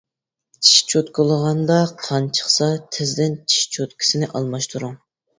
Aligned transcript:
چىش 0.67 0.77
چوتكىلىغاندا 0.91 1.75
قان 2.05 2.29
چىقسا 2.37 2.69
تېزدىن 2.97 3.35
چىش 3.53 3.67
چوتكىسىنى 3.75 4.31
ئالماشتۇرۇڭ. 4.33 4.97